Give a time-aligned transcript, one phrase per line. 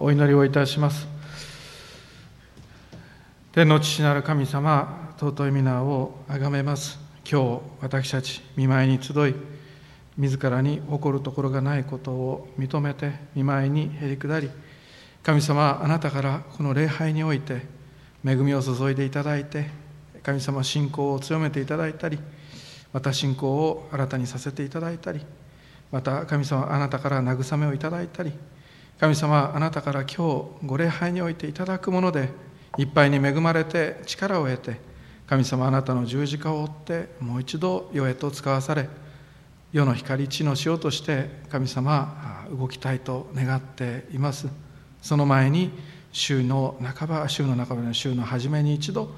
[0.00, 1.06] お祈りをいたします。
[3.52, 6.98] 天の父なる神様尊い皆をあがめます。
[7.30, 9.34] 今日私たち見舞いに集い
[10.16, 14.50] 自らに起こるところがないことを認めて見舞いにへり下り
[15.22, 17.66] 神様あなたからこの礼拝において
[18.24, 19.66] 恵みを注いでいただいて
[20.22, 22.18] 神様信仰を強めていただいたり
[22.92, 25.20] また信仰を新たにさせていただいたり
[25.92, 28.32] また神様あなたから慰めをいただいたり
[28.98, 30.08] 神様あなたから今
[30.60, 32.30] 日ご礼拝においていただくもので
[32.78, 34.80] いっぱいに恵まれて力を得て
[35.28, 38.88] 神様あなたの十字架を追ってもう一度世へと使わされ
[39.72, 44.48] 世の光地の塩として神様動きたいと願っています。
[45.02, 45.70] その前に
[46.10, 49.14] 週の半ば週の半ばの週の初めに一度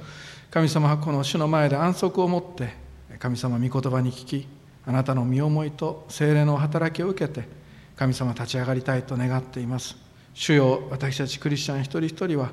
[0.51, 2.75] 神様はこの主の前で安息を持って
[3.19, 4.47] 神様御言葉に聞き
[4.85, 7.60] あなたの身思いと精霊の働きを受けて
[8.01, 9.95] 神様立ち上がりたいと願っています。
[10.33, 12.51] 主よ私たちクリスチャン一人一人は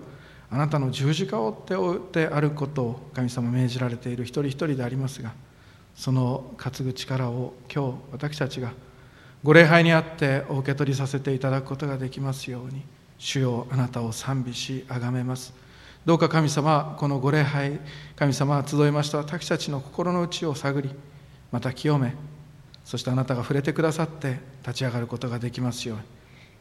[0.51, 5.31] あなたの十字架を追って追ってあることを神様命じられている一人一人でありますが
[5.95, 8.73] その担ぐ力を今日私たちが
[9.41, 12.83] ご礼拝にあってお受け取りさせていただくことができますように
[13.17, 15.53] 主よあなたを賛美し崇めます。
[16.05, 17.79] どうか神様このご礼拝
[18.17, 20.89] 神様集いました私たちの心の内を探り
[21.53, 22.13] また清め
[22.87, 25.97] そしてあなたが触れてくださって立ち上がることができますよう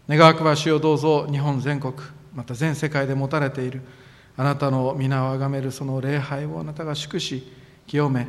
[0.09, 0.19] に。
[0.19, 1.95] 願わくば主よどうぞ日本全国
[2.35, 3.81] また全世界で持たれている
[4.37, 7.47] あなたの皆をあがめるその礼拝をあなたが祝し
[7.87, 8.27] 清め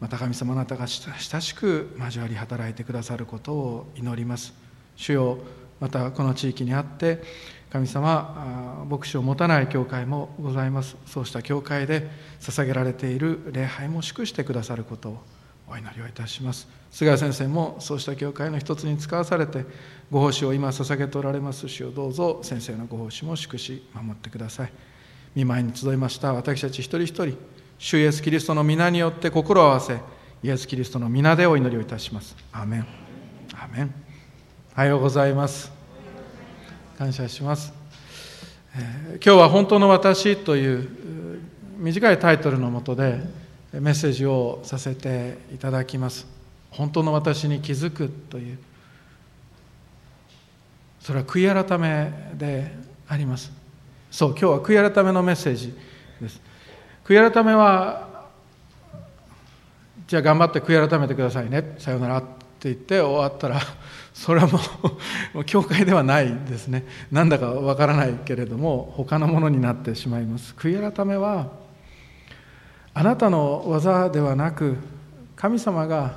[0.00, 4.54] また神様あなたが親しく交わり働いてくださることを祈ります。
[4.96, 5.38] 主よ
[5.80, 7.22] またこの地域にあって
[7.68, 10.96] 神様牧師を持たない教会もございます。
[11.04, 12.08] そうした教会で
[12.40, 15.22] 捧げられている礼拝も祝してくださることを
[15.70, 16.68] お祈りをいたします。
[16.90, 19.64] 菅谷先生もそうした教会の一つに使わされて
[20.10, 24.72] ご奉仕を今捧げておられます主をどうぞ先生のご奉仕も祝し守ってください。
[25.34, 26.32] 見舞いに集いました。
[26.32, 27.36] 私たち一人一人
[27.78, 30.00] 主イエスキリストの皆によって心を合わせ
[30.42, 32.36] イエス・キリストの皆でお祈りをいたします。
[32.52, 32.86] アメン。
[33.54, 33.94] アメン。
[34.74, 35.78] おはようございます。
[36.98, 37.72] 感謝します、
[38.74, 40.88] えー、今日は「本当の私」という
[41.76, 43.20] 短いタイトルのもとで
[43.72, 46.26] メッセージをさせていただきます。
[46.70, 48.58] 本当の私に気づくという
[51.00, 52.70] それは悔い改めで
[53.08, 53.50] あります。
[54.10, 55.74] そう今日は悔い改めのメッセージ
[56.20, 56.40] です。
[57.04, 58.26] 悔い改めは
[60.06, 61.76] じゃあ頑張って悔い改めてくださいね。
[61.78, 62.28] さよならって
[62.64, 63.60] 言って終わったら
[64.12, 64.58] それはも
[65.40, 66.84] う教会ではないですね。
[67.10, 70.54] なんだかわからないけれども他のものになってしまいます。
[70.58, 71.48] 悔い改めは
[72.98, 74.76] あなたの技ではなく
[75.36, 76.16] 神様が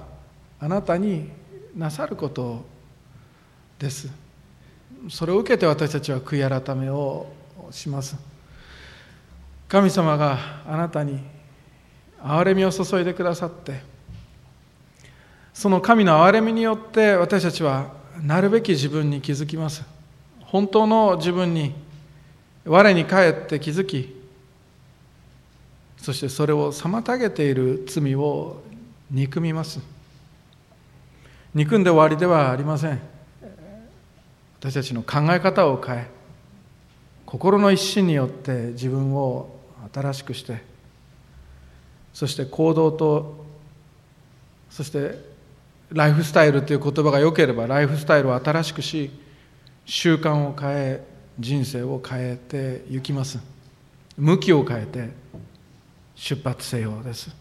[0.59, 1.30] あなたに
[1.75, 2.66] なさること
[3.78, 4.09] です。
[5.08, 7.28] それを受けて私たちは悔い改めを
[7.70, 8.16] します。
[9.68, 11.20] 神様があなたに
[12.20, 13.84] 憐れみを注いでくださって
[15.53, 17.94] その神の憐れみによって私たちは
[18.24, 19.84] なるべき自分に気づきます。
[20.40, 21.75] 本当の自分に
[22.66, 24.21] 我に返って気づき
[26.02, 28.64] そしてそれを妨げている罪を
[29.12, 29.80] 憎みます。
[31.54, 33.00] 憎んで終わりではありません。
[34.60, 36.08] 私たちの考え方を変え
[37.26, 39.56] 心の一心によって自分を
[39.92, 40.62] 新しくして
[42.14, 43.46] そして行動と
[44.70, 45.18] そして
[45.92, 49.10] ライフスタイルという言葉が良ければライフスタイルを新しくし
[49.86, 51.04] 習慣を変え
[51.40, 53.40] 人生を変えていきます。
[54.18, 55.10] 向きを変えて
[56.22, 57.36] 出発せよです。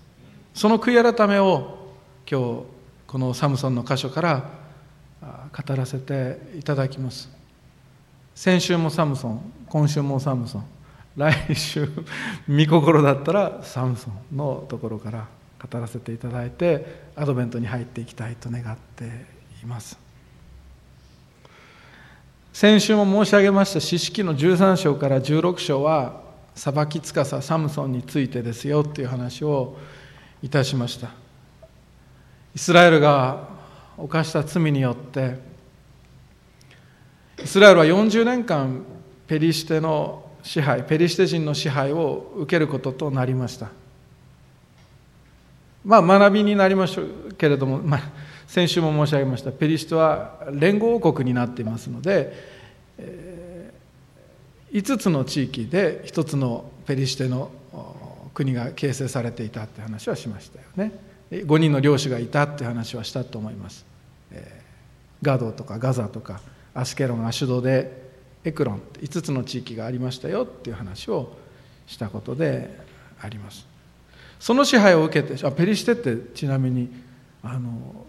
[0.55, 1.91] その悔い改めを
[2.29, 2.63] 今日
[3.07, 4.51] このサムソンの箇所から
[5.21, 7.29] 語らせていただきます。
[8.35, 10.65] 先週もサムソン今週もサムソン
[11.15, 11.91] 来週
[12.49, 15.27] 見心だったらサムソンのところから
[15.63, 19.05] 語らせていただいてアドベントに入っていきたいと願って
[19.63, 19.99] います。
[22.55, 26.30] 先週も申し上げました四式の13章から16章は
[26.61, 29.79] 裁きつかさサムソンについてですよっていう話を
[30.43, 31.09] いたしました。
[32.55, 33.49] イスラエルが
[33.97, 35.39] 犯した罪によって
[37.43, 38.85] イスラエルは40年間
[39.27, 43.71] ペリシテの支配ペリシテ人の支配を受けることとなりました。
[45.83, 48.01] まあ学びになりましょうけれども、まあ、
[48.47, 49.51] 先週も申し上げました。
[49.51, 52.35] ペリシテは連合王国になっていますので、
[52.99, 53.30] えー、
[54.73, 57.51] 5つの地域で1つのペリシテの
[58.35, 60.93] 国が形成されていたって話はしましたよね。
[61.31, 63.87] 5人の領主がいたって話はしたと思います、
[64.33, 66.41] えー、ガドとかガザとか
[66.75, 68.11] アスケロンアシュドで
[68.43, 71.37] エクロンって5つの地域がありましたよっていう話を
[71.87, 72.77] したことで
[73.21, 73.67] あります。
[74.39, 76.91] その支配を受けてあペリシテってちなみに
[77.43, 78.07] あの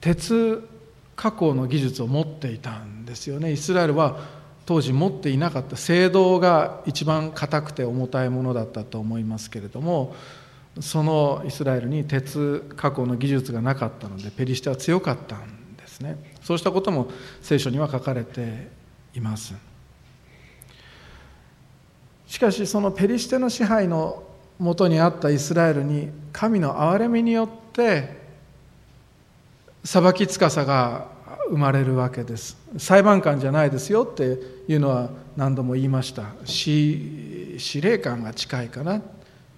[0.00, 0.68] 鉄
[1.16, 3.52] 加工の技術を持っていたんですよね。
[3.52, 4.18] イスラエルは
[4.66, 10.14] 当時持っていなかった聖堂が一番硬くて重たいものだったと思いますけれども
[10.80, 16.16] そのイスラエルに鉄加工の技術がなかったのでペリシテは強かったんですね。
[16.42, 17.08] そうしたことも
[17.40, 18.68] 聖書には書かれて
[19.14, 19.54] います。
[22.26, 24.24] しかしそのペリシテの支配の
[24.58, 28.24] もとにあったイスラエルに神の憐れみによって
[29.84, 31.13] 裁きつかさが
[31.48, 32.56] 生まれるわけです。
[32.78, 34.38] 裁判官じゃないですよって
[34.68, 36.24] いうのは何度も言いました。
[36.44, 39.02] 司令官が近いかな。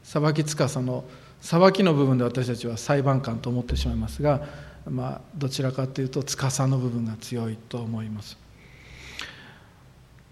[0.03, 1.05] 裁きつかさの
[1.41, 4.43] 裁きの部分で私たちは裁判官と思ってしまいますが、
[4.89, 8.37] まあ、どちらかというと司の部分が強いと思います。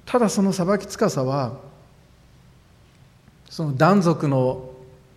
[0.06, 1.58] ただその裁きつかさは
[3.48, 4.70] その男族の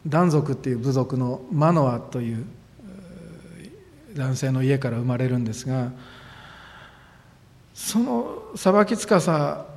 [0.05, 2.45] 男族っていう部族のマノアという
[4.13, 5.91] 男性の家から生まれるんですが
[7.77, 9.67] その裁きつかさ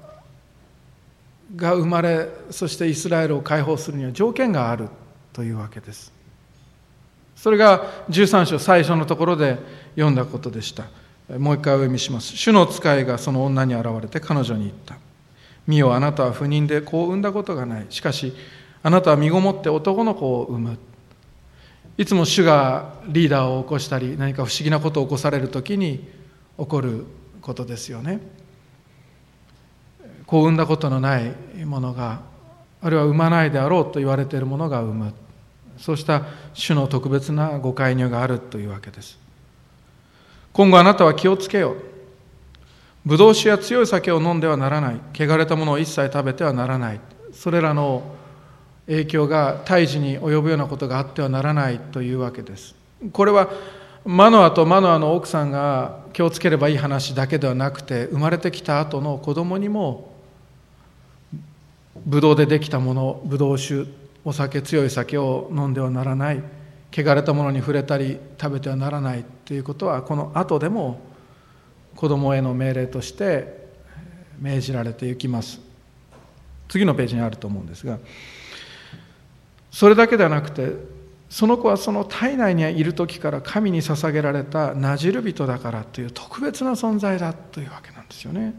[1.55, 4.89] が生まれそしてイスラエルを解放するには条件がある
[5.35, 6.11] というわけです。
[7.37, 9.59] それが13章最初のところで
[9.97, 10.85] 読んだことでした。
[11.39, 12.39] もう一回お読みします。
[12.39, 14.97] 主の使いがその女に現れて彼女に言った。
[15.67, 17.87] 見よあなたは不妊で子を産んだことがない。
[17.91, 18.33] しかし
[18.83, 20.79] あなたは身ごもって男の子を産む。
[21.99, 26.09] いつも主がリーダーを起こしたり何か不思議なことを起こされる時に
[26.59, 27.05] 起こる
[27.41, 28.21] ことですよね。
[30.27, 31.35] 子を産んだことのない
[31.65, 32.21] ものが
[32.83, 35.13] あるいは産まないであろうと言われているものが産む。
[35.77, 39.19] そうした主の特別なご介入があるというわけです。
[40.53, 41.77] 今後あなたは気をつけよう。
[43.05, 45.01] ブドウ酒や強い酒を飲んではならない。
[45.15, 47.01] 汚れたものを一切食べてはならない。
[47.33, 48.03] それらの
[48.87, 52.75] 影響が胎児に及ぶようなことがあってはならないというわけです。
[53.13, 53.49] これは
[54.05, 60.13] マノアとマノアの奥さんが気をつければいい話だけではなくて生まれてきた後の子供にも
[62.07, 63.87] ブドウでできたものブドウ酒
[64.25, 66.43] お酒強い酒を飲んではならない。
[66.93, 69.25] 汚れたものに触れたり食べてはならない。
[69.45, 71.01] ということはこの後でも
[71.95, 73.69] 子供への命令として
[74.41, 75.61] 命じられていきます。
[76.69, 77.99] 次のページにあると思うんですが
[79.73, 80.73] それだけではなくて
[81.31, 88.53] その子はその体内にいる時から神に捧げられたなじる人だからという特別な存在だというわけなんですよね。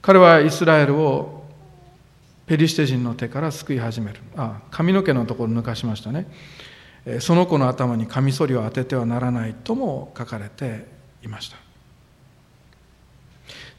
[0.00, 1.44] 彼はイスラエルを
[2.46, 4.20] ペリシテ人の手から救い始める。
[4.36, 6.26] あ髪の毛のところ抜かしましたね。
[7.20, 10.86] その子の頭にカミソリを当ててはならないとも書かれて
[11.22, 11.58] いました。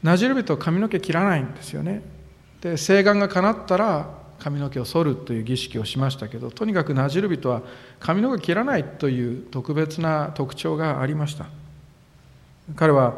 [0.04, 2.02] なじる人は髪の毛切らないんですよね。
[2.60, 7.62] で誓願が叶ったら髪の毛を剃るという儀式をしましたけどとにかくなじる人は
[8.00, 11.46] 髪の毛切らないという特別な特徴がありました。
[12.74, 13.14] 彼は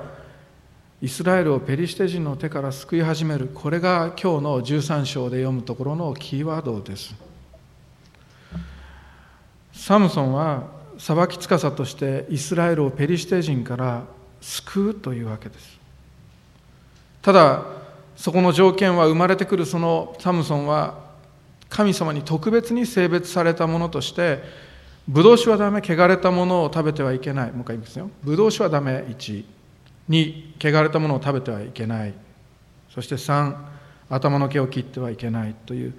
[1.01, 7.15] イスラエルをペリシテ人の手から救い始めるこれが今日の13章で読むところのキーワードです。
[9.73, 10.65] サムソンは
[10.99, 14.05] 裁き司としてイスラエルをペリシテ人から
[14.43, 15.79] 救うというわけです。
[17.23, 17.63] ただ
[18.15, 21.04] そこの条件は生まれてくるそのサムソンは
[21.75, 24.43] 神様に特別に性別されたものとして
[25.09, 27.53] ブドウ酒はダメ汚れたものを食べてはいけない。
[27.53, 28.11] もう一回言いますよ。
[28.23, 29.45] ブドウ酒はダメ1
[30.09, 32.15] 2汚れたものを食べてはいけない。
[32.91, 33.57] そして3
[34.09, 35.95] 頭の毛を切ってはいけないという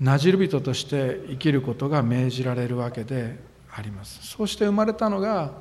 [0.00, 3.38] なじる人として生きることが命じられるわけで
[3.72, 4.26] あります。
[4.26, 5.52] そうして生まれたのが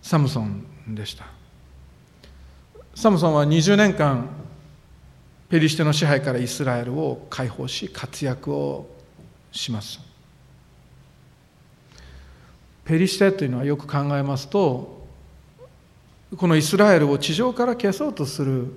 [0.00, 1.26] サムソンでした。
[2.94, 4.26] サムソンは20年間
[5.48, 8.86] ペリシテの支配からイスラエルを解放し活躍を
[9.50, 10.00] します。
[12.84, 15.06] ペリシテというのはよく考えますと
[16.36, 18.72] このイスラエルを地上から消そうとする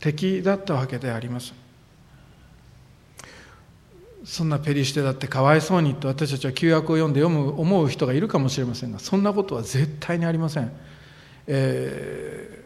[0.00, 1.54] 敵だったわけであります。
[4.26, 10.72] そんなペリシテだってかわいそうにと私たちは旧約を読んで読む思う人がいるかもしれませんがそんなことは絶対にありません、
[11.46, 12.64] え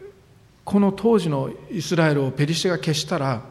[0.63, 3.41] この当時のイスラエルをペリシテが消したら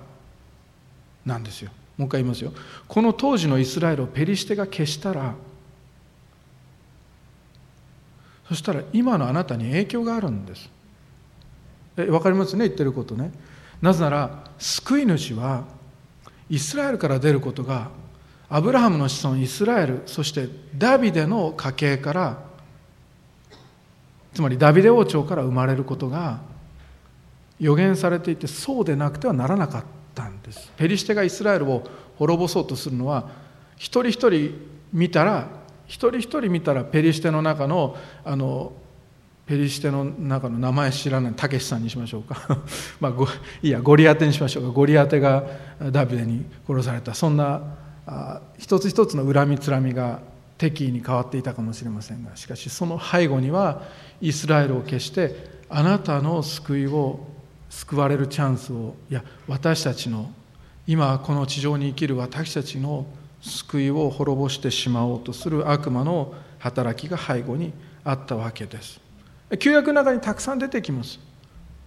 [1.27, 1.71] なんですよ。
[1.97, 2.53] もう一回言いますよ。
[2.89, 5.35] この当時のイスラエルをペリシテが消したら
[8.49, 10.71] そしたら今のあなたに影響があるんです。
[11.97, 12.67] え分かりますね？
[12.67, 13.33] 言ってることね。
[13.83, 15.65] なぜなら救い主は
[16.49, 17.91] イスラエルから出ることが
[18.49, 22.39] アブラハムの子孫イスラエルそしてダビデの家系から
[24.35, 26.41] つまりダビデ王朝から生まれることが
[27.61, 30.73] 予言されていてそうでなくてはならなかったんです。
[30.77, 31.85] ペリシテがイスラエルを
[32.17, 33.29] 滅ぼそうとするのは
[33.77, 34.55] 一人一人
[34.93, 35.49] 見たら
[35.87, 38.73] 一人一人見たらペリシテの中のあの
[39.47, 42.61] ペリシテの中の名前知らないたけしさんにしましょうか。
[43.01, 43.13] まあ
[43.63, 44.71] いいやゴリアテにしましょうか。
[44.71, 45.45] ゴリアテが
[45.91, 47.15] ダビデに殺された。
[47.15, 47.61] そんな
[48.07, 50.21] あ一つ一つの恨みつらみが
[50.57, 53.83] 敵意に変わっていたかもしれませんがしかしその背後には
[54.21, 57.27] イスラエルを決してあなたの救いを
[57.71, 60.31] 救われるチャンスをいや私たちの
[60.87, 63.07] 今この地上に生きる私たちの
[63.41, 67.73] 救いを滅ぼしてしまおうとする悪魔の働きが背後に
[68.05, 69.01] あったわけです。
[69.59, 71.19] 旧約の中にたくさん出てきます。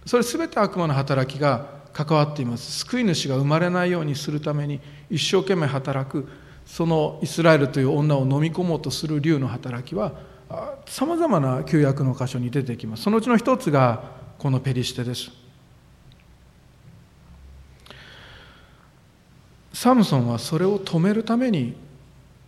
[0.06, 2.80] それ全て悪魔の働きが関わっています。
[2.80, 6.28] 救い主が生まれないようにするために一生懸命働く
[6.66, 10.12] そのイスラエルという女を飲み込もうとする竜の働きは
[10.86, 13.02] さまざまな旧約の箇所に出てきます。
[13.02, 14.02] そのうちの一つが
[14.38, 15.43] このペリシテです。
[19.74, 21.74] サムソンはそれを止めるために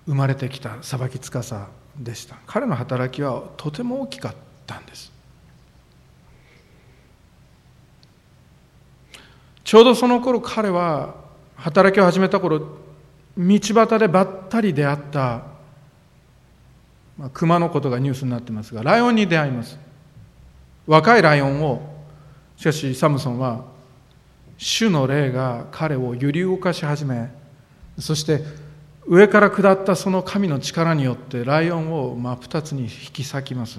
[0.06, 1.66] 生まれてきた裁き司
[1.98, 2.36] でした。
[2.46, 5.12] 彼の働きはとても大きかったんです。
[9.64, 11.16] ちょうどその頃彼は
[11.56, 12.60] 働きを始めた頃
[13.36, 15.42] 道端でばったり出会った、
[17.18, 19.76] まあ、熊のことがニュースになってますがライオンに出会います。
[20.86, 21.82] 若いライオンを
[22.56, 23.64] しかしサムソンは
[24.58, 27.30] 主の霊が彼を揺り動かし始め
[27.98, 28.40] そして
[29.06, 33.78] 上から下ったその神の力によってライオンを真っ二つに引き裂きます。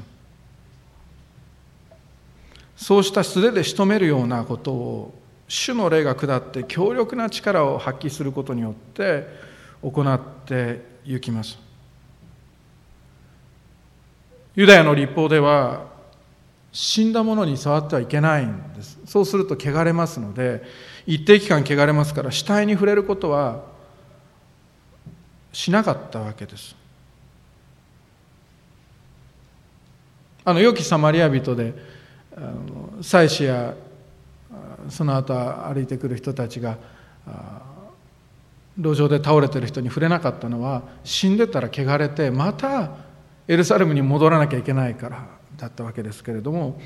[2.77, 5.13] そうした素手で仕留めるようなことを
[5.47, 9.27] 主の霊が下って強力な力を発揮することによって
[9.81, 11.57] 行ってゆきます。
[14.55, 15.96] ユダヤの立法では
[16.71, 18.99] 死んだものに触ってはいけないんです。
[19.05, 20.63] そうすると汚れますので
[21.05, 23.63] 一定期間汚れますから死体に触れることは
[25.53, 26.75] しなかったわけです。
[30.45, 31.73] あの良きサマリア人で
[33.01, 33.73] 妻子や
[34.89, 36.77] その後歩いてくる人たちが
[38.79, 42.91] 路上で倒れてる人に触れなかったのは死んでたら汚れてまた
[43.47, 46.79] エルサレムに戻らなきゃいけないからだったわけですけれども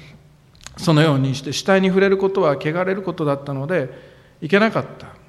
[0.77, 3.89] そのようにして死体に触れることは汚れることだったので
[4.41, 5.21] いけなかった。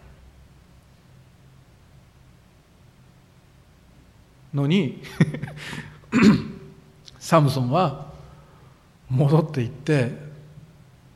[4.55, 5.03] のに
[7.19, 8.13] サムソンは
[9.09, 10.13] 戻っていって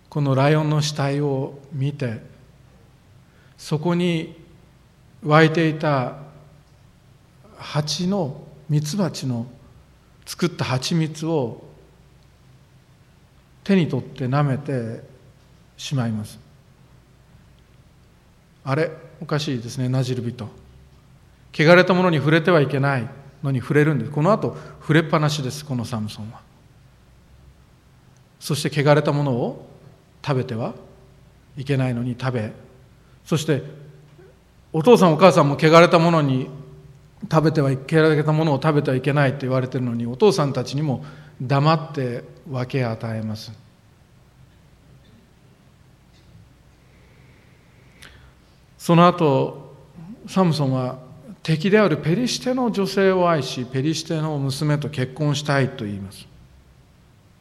[0.09, 2.23] このライオンの死体を見て
[3.59, 4.37] そこに
[5.23, 6.17] 湧いていた
[7.59, 9.47] 蜂のミツバチの
[10.25, 11.66] 作った蜂蜜を
[13.67, 15.03] 手に取って舐めて
[15.77, 16.39] しまいます。
[18.65, 18.93] あれ？
[19.21, 19.89] おかしいですね。
[19.89, 20.49] なじる人。
[21.53, 23.09] 汚れたものに触れてはいけない
[23.43, 24.13] のに触れるんです。
[24.13, 25.65] この後触れっぱなしです。
[25.65, 26.43] このサムソンは。
[28.39, 29.69] そして汚れたものを
[30.25, 30.73] 食べては
[31.57, 32.53] いけないのに食べ。
[33.25, 33.65] そして
[34.73, 36.49] お父さんお母さんも汚れたものに
[37.29, 41.05] 食べてはいけ汚れたものを食べてはいけないって言われてるのにお父さんたちにも
[41.43, 43.53] 黙って分け与えます。
[48.79, 49.75] その後
[50.29, 50.99] サムソンは
[51.43, 56.27] 敵であるペリシテの女性を愛しペリシテの娘と結婚したいと言います。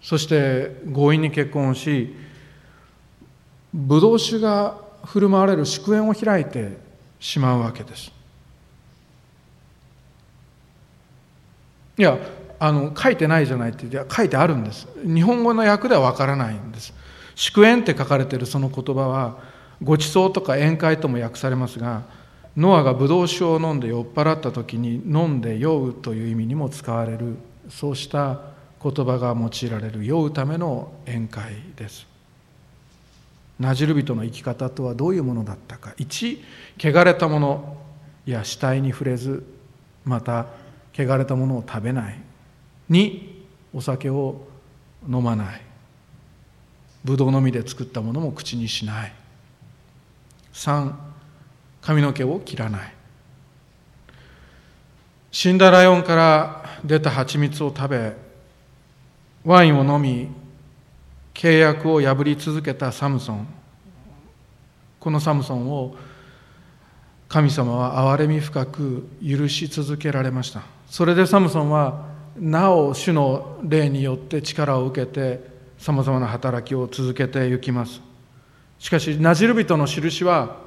[0.02, 2.16] そして強引に結婚し
[3.74, 6.78] ブドウ酒が振る舞われる祝宴を開いて
[7.20, 8.12] しまうわけです。
[11.98, 12.18] いや
[12.60, 14.88] あの書いてないじゃないって書いてあるんです。
[15.04, 16.94] 日本語の訳ではわからないんです。
[17.36, 19.38] 祝宴って書かれてるその言葉は
[19.84, 22.04] ご馳走とか宴会とも訳されますが
[22.56, 27.36] ノアがブドウ酒を飲んで酔っ払った時に飲んで酔うという意味にも使われる。
[27.70, 28.40] そうした
[28.82, 31.44] 言葉が用いられる酔うための宴会
[31.76, 32.08] です。
[33.60, 35.94] なじる人の生き方とはどういうものだったか。
[35.98, 36.40] 1
[36.80, 37.78] 汚れたもの。
[38.26, 39.44] いや死体に触れず
[40.04, 40.48] また
[40.98, 42.20] 汚れたものを食べない。
[42.90, 43.36] 2
[43.74, 44.48] お酒を
[45.08, 45.62] 飲まない。
[47.04, 49.14] ぶどうの実で作ったものも口にしない。
[50.54, 50.94] 3
[51.82, 52.94] 髪の毛を切らない。
[55.32, 58.14] 死んだライオンから出た蜂蜜を食べ
[59.44, 60.30] ワインを飲み
[61.34, 63.48] 契約を破り続けたサムソン。
[65.00, 65.96] このサムソンを
[67.28, 70.64] 神様は憐れみ深く許し続けられました。
[70.88, 78.02] それでサムソンはなお主の霊によって力を受けてさまざまな働きを続けていきます。
[78.78, 80.58] しかしナジル人の印は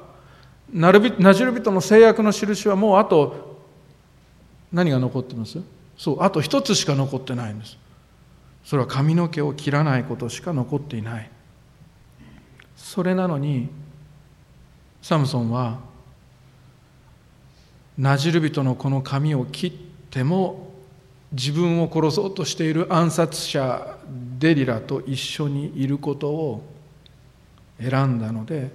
[0.71, 3.59] ナジル人の制約の印はもうあと
[4.71, 5.59] 何が残ってます？
[5.97, 7.77] そうあと一つしか残ってないんです。
[8.63, 11.29] それは髪の毛を切らないことしか残っていない。
[12.75, 13.69] それなのに
[15.01, 15.79] サムソンは
[17.97, 19.71] ナジル人のこの髪を切っ
[20.09, 20.68] ても
[21.31, 23.97] 自分を殺そうとしている暗殺者
[24.39, 26.63] デリラと一緒にいることを
[27.79, 28.71] 選んだので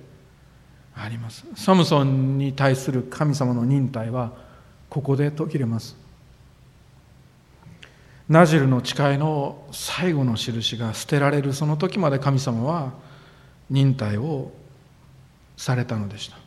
[0.95, 1.45] あります。
[1.57, 4.33] サムソンに対する神様の忍耐は
[4.89, 5.97] ここで途切れます。
[8.29, 12.93] ナジルの誓いの最後の印が捨てられるその時まで神様は
[13.69, 14.51] 忍耐を
[15.57, 16.44] されたのでした。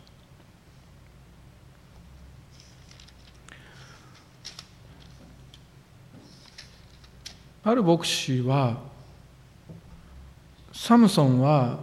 [7.68, 8.78] ある牧師は
[10.72, 11.80] サムソンは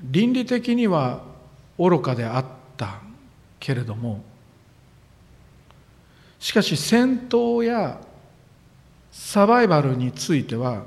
[0.00, 1.22] 倫理的には
[1.76, 2.44] 愚かであっ
[2.76, 3.00] た
[3.58, 4.22] けれども
[6.38, 8.00] しかし戦闘や
[9.10, 10.84] サバイバルについては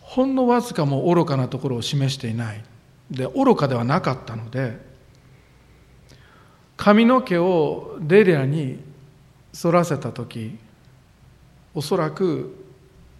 [0.00, 2.64] ほんのわずかも愚かなところを示していない。
[3.10, 4.80] で愚かではなかったので
[6.78, 8.78] 髪の毛をデリアに
[9.60, 10.63] 反らせた時
[11.74, 12.54] おそらく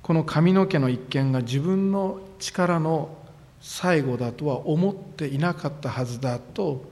[0.02, 3.16] この髪の毛の一件が自分の力の
[3.60, 6.84] 最後だとは思っていなかったはずだと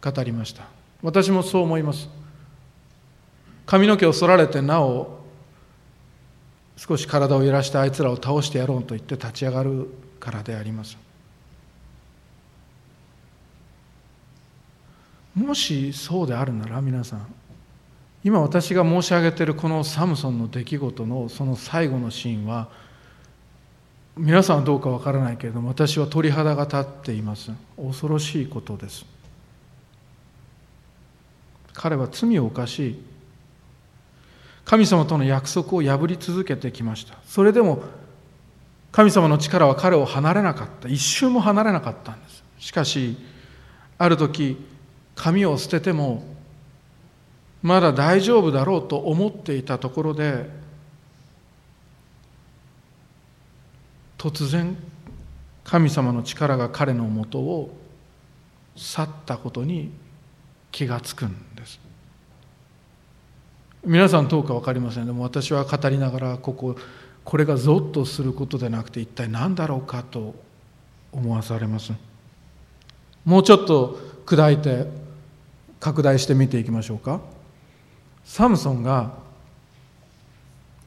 [0.00, 0.64] 語りました。
[1.02, 2.08] 私もそう思います。
[3.66, 5.18] 髪の毛を剃られてなお
[6.76, 9.88] 少し体を揺らしてあいつらを倒してやろうと言って立ち上がる
[10.20, 10.96] からであります。
[15.34, 17.26] もしそうであるなら皆さん
[18.24, 22.68] 今私が申し上げているこのサムソンの出来事のその最後のシーンは
[24.16, 27.52] 皆さんはどうかわからないけれども私は鳥肌が立っています。
[27.76, 29.06] 恐ろしいことです。
[31.72, 33.00] 彼は罪を犯し
[34.64, 37.14] 神様との約束を破り続けてきました。
[37.26, 37.82] それでも
[38.90, 40.88] 神様の力は彼を離れなかった。
[40.88, 42.42] 一瞬も離れなかったんです。
[42.58, 43.16] しかし
[43.96, 44.56] ある時
[45.14, 46.24] 髪を捨てても
[47.68, 50.48] まだ大丈夫だろうと思っていたところで
[54.16, 54.74] 突然
[55.64, 57.76] 神様の力が彼のもとを
[58.74, 59.90] 去ったことに
[60.72, 61.78] 気がつくんです。
[63.84, 66.74] 皆さんどうか分かりませんでも私は語りながらここ
[67.22, 70.34] これがゾッとすることでなくて一体何だろうかと
[71.12, 71.92] 思わされます。
[73.26, 74.86] もうちょっと砕いて
[75.78, 77.36] 拡大して見ていきましょうか。
[78.28, 79.10] サムソンが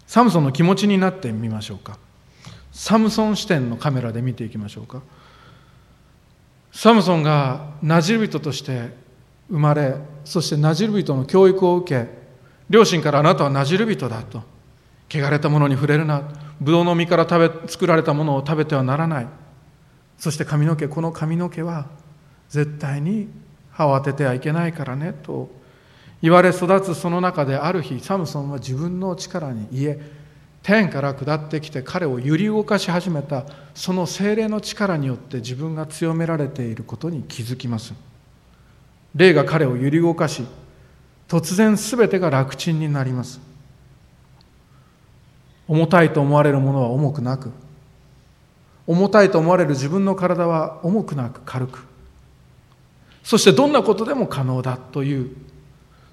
[0.06, 1.97] サムソンの気持ちになってみましょうか。
[2.71, 5.01] サムソン視点のカメラで見ていきましょうか。
[6.71, 8.95] サムソンがナジル人として
[9.49, 12.10] 生まれそしてナジル人の教育を受け
[12.69, 14.43] 両親からあなたはなじる人だと
[15.10, 16.21] 汚れたものに触れるな
[16.62, 19.27] ブドウの実から食べ作られたものを食べてはならない。
[20.19, 21.88] そして髪の毛この髪の毛は
[22.49, 23.30] 絶対に
[23.71, 25.61] 歯を当ててはいけないからねと
[26.21, 29.99] 言われ育つその中である日サムソンは自分の力にいえ
[30.63, 37.93] 天から下ってきて彼を揺り動かし始めたその精霊の力によって自分が強められていることに気づきます。
[39.15, 40.45] 霊が彼を揺り動かし
[41.27, 43.39] 突然全てが楽ちんになります。
[45.67, 47.51] 重たいと思われるものは重くなく
[48.86, 51.86] 重たいと思われる自分の体は重くなく軽く。
[53.23, 55.36] そしてどんなことでも可能だという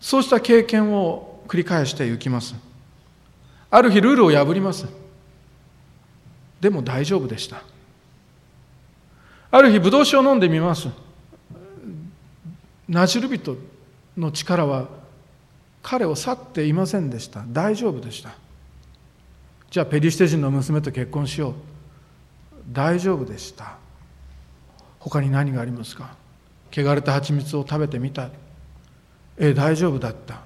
[0.01, 2.55] そうした経験を繰り返していきます。
[3.71, 4.87] ある日ルールを破ります。
[6.61, 7.63] でも大丈夫でした。
[9.51, 10.89] ある日ブドウ酒を飲んでみます。
[12.89, 13.57] ナジル人
[14.17, 14.89] の力は
[15.83, 17.45] 彼を去っていませんでした。
[17.49, 18.31] 大丈夫でした。
[19.71, 21.55] じゃあペリシテ人の娘と結婚しよう。
[22.71, 23.77] 大丈夫でした。
[24.99, 26.17] 他に何がありますか？
[26.73, 28.31] 汚れた蜂蜜を食べてみたえ
[29.39, 30.41] え大丈夫だった。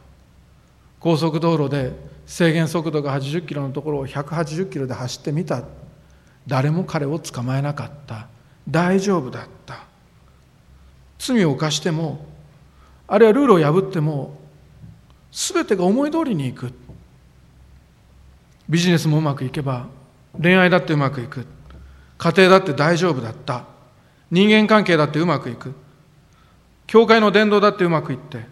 [1.01, 1.93] 高速道路で
[2.27, 5.63] 制限速度が80キロのところを180キロで走ってみた。
[6.47, 8.29] 誰も彼を捕まえなかった。
[8.69, 9.85] 大丈夫だった。
[11.19, 12.27] 罪を犯しても
[13.07, 14.39] あるいはルールを破っても
[15.31, 16.73] 全てが思い通りにいく。
[18.69, 19.87] ビジネスもうまくいけば
[20.41, 21.47] 恋愛だってうまくいく。
[22.19, 23.65] 家庭だって大丈夫だった。
[24.31, 25.75] 人間関係だってうまくいく。
[26.87, 28.52] 教会の伝道だってうまくいって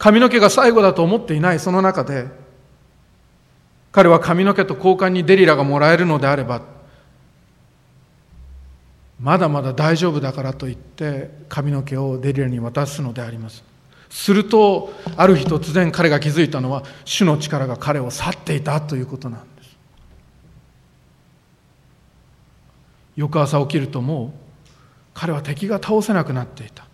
[0.00, 2.26] 髪の毛が最後だと思っていないその中で
[3.92, 6.62] 彼は髪の毛と交換にデリラがもらえるのであれば
[9.20, 13.62] まだまだ大丈夫だからと言って髪の毛をデリラに渡すのであります。
[14.08, 19.76] するとある日突然彼が気づいたのは主の力が彼を去っていたということなんです。
[23.16, 24.70] 翌朝起きるともう
[25.12, 26.86] 彼は敵が倒せなくなっていた。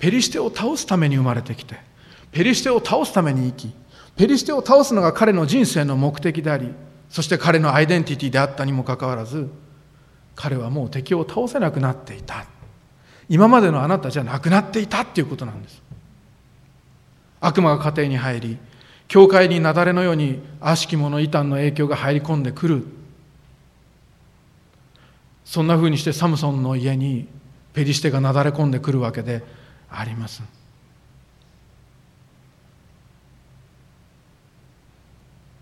[0.00, 1.91] ペリシテを倒すために生まれてきて
[2.32, 3.74] ペリシテを倒すために生き
[4.16, 6.74] ペリシテを倒すのが彼の人生の目的であり
[7.08, 9.50] そして彼のアイデンティティであったにもかかわらず
[10.34, 12.46] 彼はもう敵を倒せなくなっていた。
[13.28, 15.82] 今までのあなたじゃなくなっていたっていうことなんです。
[17.40, 18.58] 悪魔が家庭に入り
[19.08, 22.84] 教会に雪崩のように悪しき者異端の影響が入り込んでくる。
[25.44, 27.28] そんなふうにしてサムソンの家に
[27.74, 29.42] ペリシテがなだれ込んでくるわけで
[29.90, 30.42] あります。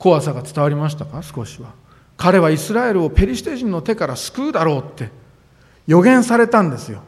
[0.01, 1.23] 怖さが伝わりましたか？
[1.23, 1.75] 少しは。
[2.17, 5.11] 彼はイスラエルをペリシテ人の手から救うだろうって
[5.87, 7.03] 予言されたんですよ。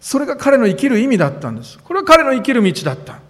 [0.00, 1.78] それが彼の生きる意味だったんです。
[1.78, 3.20] これは彼の生きる道だった。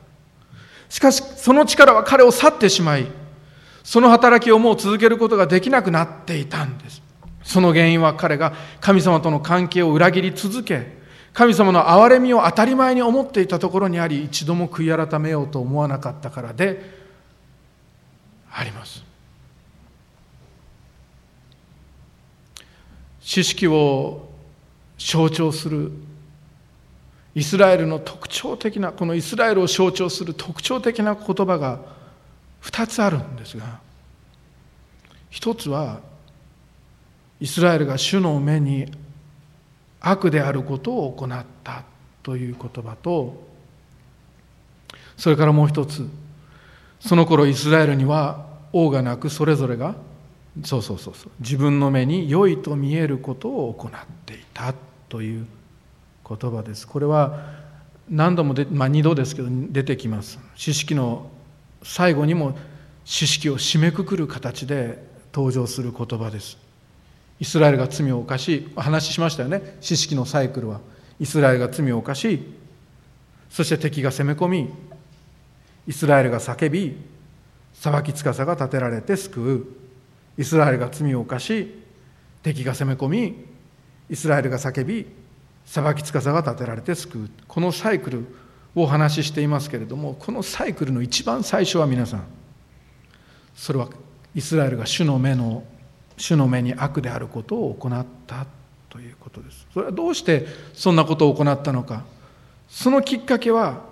[0.89, 3.07] しかしその力は彼を去ってしまい
[3.83, 7.03] その働きをもう続けることができなくなっていたんです。
[7.43, 10.97] その原因は彼が神様との関係を裏切り続け
[11.35, 17.04] 神様の憐れみを当たり前に思っていたところにあり一度も悔い改めようと思わなかったからで
[18.55, 19.05] あります。
[23.21, 24.29] 知識を
[24.97, 25.91] 象徴する
[27.35, 31.81] イスラエルの特徴的なこのイスラエルを象徴する特徴的な言葉が
[32.63, 33.81] 2つあるんですが
[35.31, 36.01] 一つは
[37.41, 38.87] イスラエルが主の目に
[40.01, 41.83] 悪であることを行った
[42.23, 43.43] という言葉と
[45.17, 46.07] それからもう一つ
[47.07, 49.95] その頃イスラエルには王がなくそれぞれが
[50.65, 53.91] そうそうそうそう自分の目に良いと見えることを行っ
[54.25, 54.75] ていた
[55.09, 55.47] という
[56.27, 56.87] 言葉です。
[56.87, 57.53] これは
[58.09, 60.39] 何度もで、まあ、2度ですけど出てきます。
[60.57, 61.31] 知識の
[61.83, 62.57] 最後にも
[63.05, 65.03] 知識を締めくくる形で
[65.35, 66.57] 登場する言葉です。
[67.41, 69.77] イスラエルが罪を犯し話しましたよね。
[69.81, 70.81] 知識のサイクルは。
[71.21, 72.41] イスラエルが罪を犯し
[73.49, 74.71] そして敵が攻め込み
[75.87, 76.97] イスラエルが叫び
[77.73, 79.67] 裁き司が立てられて救う。
[80.37, 81.83] イスラエルが罪を犯し
[82.43, 83.45] 敵が攻め込み
[84.11, 85.07] イスラエルが叫び
[85.65, 87.31] 裁き司が立てられて救う。
[87.47, 88.27] このサイクル
[88.75, 92.25] をお話ししていますけれどもこのサイクルの一番最初は皆さん
[93.55, 93.89] それは
[94.35, 95.65] イスラエルが主の目の
[96.17, 98.47] 主の目に悪であることを行った
[98.89, 99.67] ということです。
[99.73, 102.05] それはどうしてそんなことを行ったのか。
[102.69, 103.83] そのきっかけは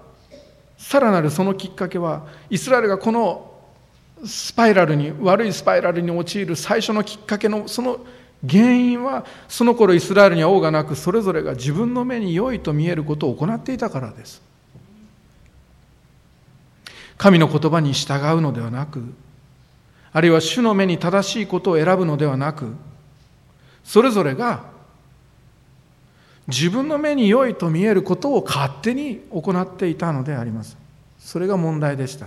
[0.83, 3.53] さらなるそのきっかけはイスラエルがこの
[4.27, 8.05] スパイラルに悪いスパイラルに陥る最初のきっかけのその
[8.47, 14.43] 原因はその頃イスラエルには王がなくそれぞれが自分の目に良いと見えることを行っていたからです。
[17.17, 19.05] 神の言葉に従うのではなく
[20.13, 22.75] あるいは主の目に正しいことを選ぶのではなく
[23.85, 24.72] それぞれが
[26.49, 30.77] 自分の目に良いと見えることを勝手に行っていたのであります。
[31.19, 32.27] それが問題でした。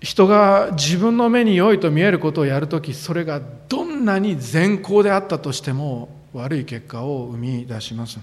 [0.00, 8.18] 人が自分の目に良いと見えることをやるときそれがどんなに善行であったとしても悪い結果を生み出します。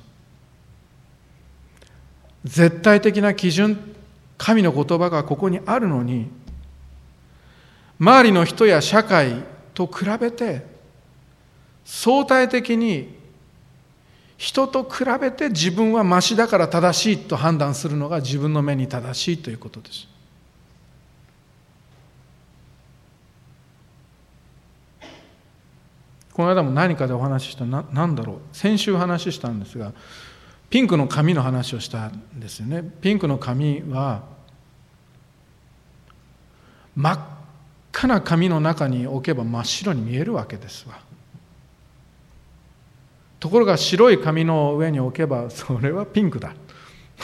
[2.45, 3.95] 絶対的な基準
[4.37, 6.27] 神の言葉がここにあるのに
[7.99, 10.65] 周りの人や社会と比べて
[11.85, 13.22] 相対的に
[14.37, 20.07] 人と比べて自分はましだから正しいと判断するのが自分の目に正しいということです。
[26.33, 28.37] この間も何かでお話ししたな何だろう。
[28.53, 29.93] 先週話したんですが
[30.69, 32.83] ピンクの髪の話をしたんですよね。
[33.01, 34.23] ピンクの髪は
[36.95, 37.19] 真っ
[37.91, 40.99] 赤な髪の中に置けば真っ白に見えるわけですわ。
[43.43, 46.53] ところが白い紙の上に置けばそれはピンクだ。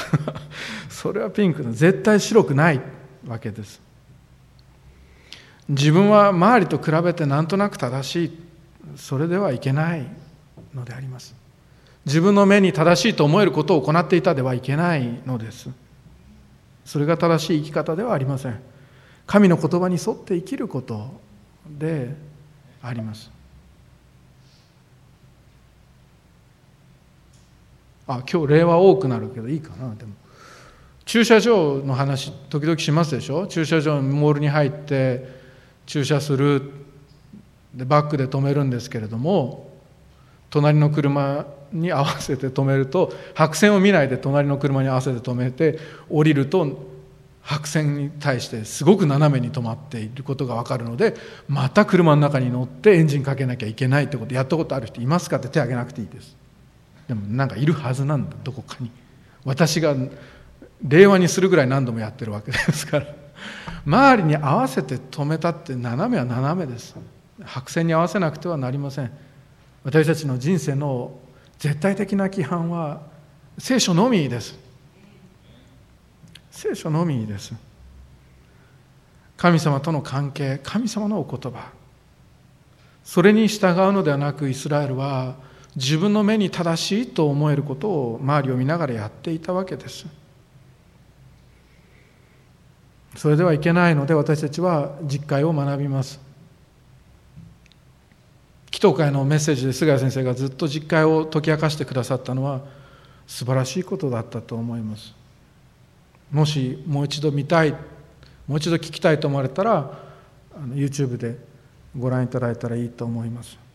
[0.92, 1.72] それはピンクだ。
[1.72, 2.82] 絶対白くない
[3.26, 3.80] わけです。
[5.70, 8.38] 自分は周りと比べてなんとなく正しい。
[8.98, 10.06] それではいけない
[10.76, 11.34] のであります。
[12.06, 15.70] 自分の目に正しいと思えることを行っていたではいけないのです。
[16.84, 18.60] それが正しい生き方ではありません。
[19.26, 21.22] 神の言葉に沿って生きること
[21.66, 22.14] で
[22.82, 23.39] あります。
[28.10, 30.12] あ今日例は多くなるけどいいかなでも。
[31.06, 33.48] 駐車場の話時々しますでしょ？
[33.48, 35.28] 駐車場モールに入って
[35.86, 36.72] 駐車する。
[37.74, 39.70] でバックで止めるんですけれども
[40.50, 45.78] 隣の車に合わせて止めると白線を見ないで隣の車に合わせて止めて
[46.10, 46.88] 降りると
[47.44, 51.14] 白線に対してすごく斜めに止まっていることが分かるので
[51.48, 55.38] また車の中に乗ってエンジンかけなきゃいけないってことやったことある人いますか？
[55.38, 56.36] って手挙げなくていいです。
[57.10, 58.92] でもなんかいるはずなんだどこかに。
[59.44, 59.96] 私が
[60.88, 63.08] 令和にするぐらい何度もやってるわけですから。
[63.84, 66.96] 周りに合わせて止めたって斜めは斜めです。
[67.44, 69.12] 白線に合わせなくてはなりません。
[69.84, 71.18] 私たちの人生の
[71.58, 73.02] 絶対的な規範は
[73.58, 74.60] 聖書のみです。
[76.52, 77.54] 聖書のみです。
[79.36, 81.72] 神様との関係神様のお言葉。
[83.04, 90.06] それに従うのではなくイスラエルは自分の目に正しいと思えることを周りを見ながらやっていたわけです。
[93.16, 96.20] それではいけないので私たちは実会を学びます。
[98.72, 102.62] 祈祷会のメッセージで菅谷先生がずっと実会を解き明かしてくださったのは
[103.28, 105.14] 素晴らしいことだったと思います。
[106.32, 107.72] もしもう一度見たい
[108.48, 110.00] もう一度聞きたいと思われたら
[110.74, 111.38] YouTube で
[111.98, 113.69] ご覧いただいたらいいと思います。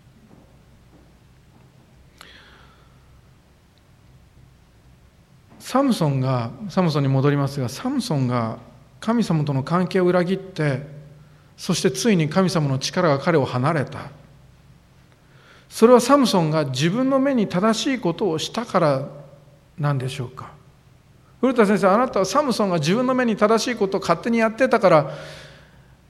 [5.65, 8.59] サムソンがサムソンに戻りますがサムソンが
[9.01, 10.83] 神様との関係を裏切って
[11.57, 14.11] そしてついに神様の力が彼を離れた。
[15.71, 19.09] それはサムソンが自分の目に正しいことをしたから
[19.79, 20.53] なんでしょうか。
[21.41, 25.15] 古田先生あなたはサムソンが自分の目に正しいことを勝手にやってたから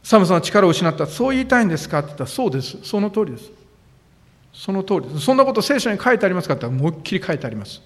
[0.02, 1.06] サムソンは力を失った。
[1.06, 2.00] そう言いたいんですか？
[2.00, 2.78] って言ったらそうです。
[2.82, 3.52] その通りです。
[4.52, 5.20] その通りです。
[5.20, 6.54] そんなこと聖書に書いてありますか？
[6.54, 7.80] って言ったら思いっきり書いてあります。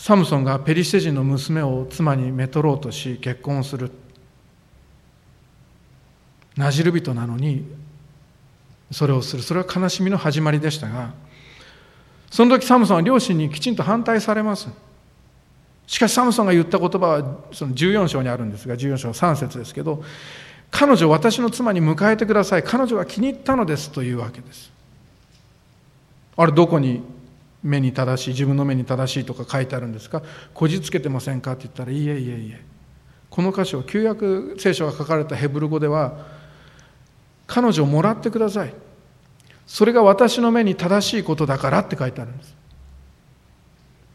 [0.00, 3.90] サムソンがペリシテ人の娘を妻にめとろうとし結婚する。
[6.56, 7.66] なじる人なのに
[8.90, 9.42] それをする。
[9.42, 11.12] それは悲しみの始まりでしたが
[12.30, 14.68] その時サムソンは両親にきちんと反対されます。
[15.86, 20.02] しかしサムソンが言った言葉はその14章にあるんですが14章3節ですけど
[20.70, 22.62] 彼女を私の妻に迎えてください。
[22.62, 24.72] 彼女が気に入ったのですというわけです。
[26.38, 27.02] あれどこに
[27.62, 30.22] 目に正しい自分の目に正しいとか書いてあるんですか？
[30.54, 31.52] こじつけてませんか？
[31.52, 32.64] って言ったらいいえいえいえ。
[33.28, 36.26] この箇所旧約聖書が書かれたヘブル語では
[37.46, 38.74] 彼女をもらってください。
[39.66, 42.54] それが私の目に正しいことだからって書いてあるんです。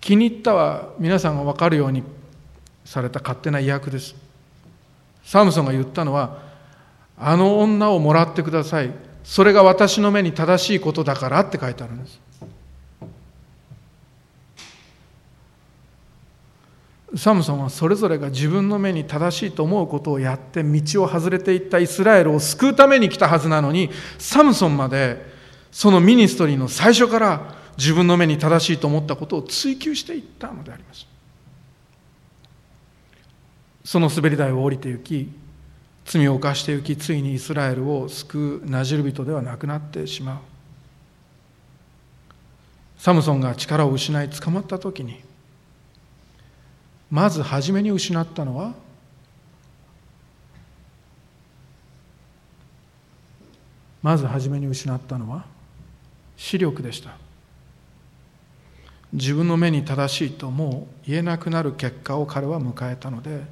[0.02, 2.04] 気に入ったは皆さんが分かるように
[2.84, 4.16] された勝手な意訳です。
[5.24, 6.40] サムソンが言ったのは
[7.18, 8.92] あの女をもらってください。
[9.24, 12.20] それが私の目に正しいことだからって書いてあるんです。
[17.18, 25.26] サムソンはそれぞれが自分の目に正しいと思うことをやって道を外れていったイスラエルを救うために来たはずなのにサムソンまで
[25.72, 31.08] そのミニストリーの最初から自分の目に正しいと思ったことを追求していったのであります。
[33.84, 35.32] その滑り台を降りて行き
[36.06, 40.40] 罪を犯して行きついにイスラエルを救うなじる人ではなくなってしまう。
[42.98, 45.25] サムソンが力を失い捕まった時に
[47.12, 48.74] まず初めに失ったのは？
[54.02, 55.46] まず初めに失ったのは？
[56.38, 57.18] 視力でした。
[59.14, 63.44] 自分の目に正しいともう言えなくなる結果を彼は迎えたので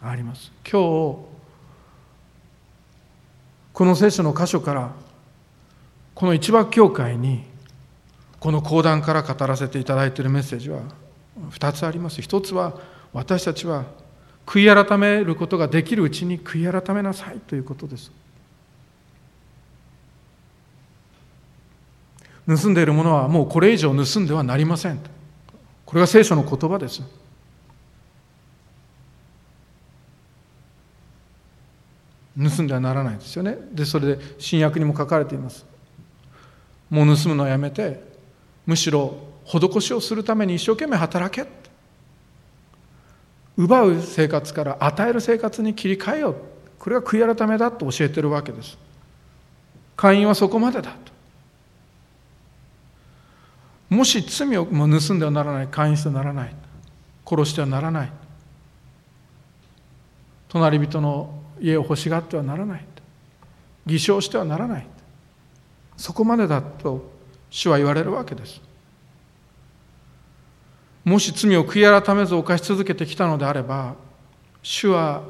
[0.00, 0.50] あります。
[0.64, 0.80] 今
[1.12, 1.18] 日
[3.72, 4.92] この聖書の箇所から
[6.14, 7.44] この一幕教会に
[8.40, 10.80] この講談から語らせていただいているメッセージは
[11.38, 12.22] 2つあります。
[12.22, 12.78] 一つは
[13.12, 13.84] 私たちは
[14.46, 18.10] 悔い改めることができるうちに悔い改めなさいということです。
[22.46, 24.98] 盗んでいるものはもうこれ以上盗んではなりません。
[25.86, 27.02] これが聖書の言葉です。
[32.36, 33.56] 盗んではならないですよね。
[33.72, 35.64] でそれで新約にも書かれています。
[36.90, 38.02] もう盗むのをやめて
[38.66, 41.46] むしろ施しをするために一生懸命働け。
[43.56, 46.36] 奪う生活から与える生活に切り替えよう。
[46.78, 48.78] これが悔い改めだと教えてるわけです。
[49.94, 51.12] 会員はそこまでだと。
[53.94, 55.68] もし罪をも盗んではならない。
[55.68, 56.54] 会員してはならない。
[57.26, 58.12] 殺してはならない。
[60.48, 62.86] 隣人の家を欲しがってはならない。
[63.84, 64.86] 偽証してはならない。
[65.96, 67.12] そこまでだと
[67.50, 68.71] 主は言われるわけです。
[71.04, 73.94] もし罪を悔い改めず犯し続けてきたのであれば
[74.62, 75.22] 主は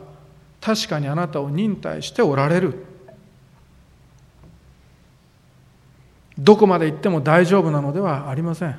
[0.60, 2.86] 確かにあなたを忍耐しておられる。
[6.38, 8.78] どこまで行っても大丈夫なのではありません。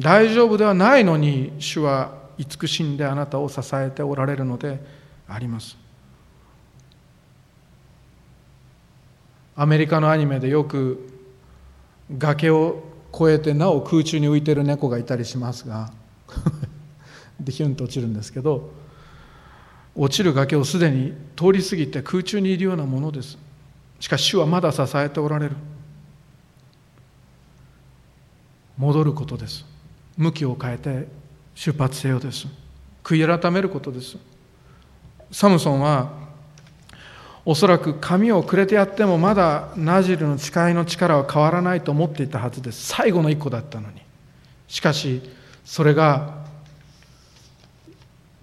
[0.00, 4.80] 大丈夫ではないのに主は慈しんであなたを支えておられるので
[5.28, 5.76] あります。
[9.54, 11.08] アメリカのアニメでよく
[12.18, 15.92] 崖を越えてなお空中に浮いてる猫がいたりしますが。
[17.38, 18.70] でヒュンと落ちるんですけど
[19.96, 23.36] 落ちる崖をすでに通り過ぎて空中にいるようなものです。
[24.00, 25.56] しかし主はまだ支えておられる。
[28.78, 29.64] 戻ることです。
[30.16, 31.08] 向きを変えて
[31.54, 32.46] 出発せよです。
[33.04, 34.16] 悔い改めることです。
[35.30, 36.21] サムソンは
[37.44, 42.86] おそらく髪をくれてやってもまだナジルの誓いの力は変わらないと思っていたはずです。
[42.86, 44.00] 最後の一個だったのに。
[44.68, 45.22] しかし
[45.64, 46.42] それが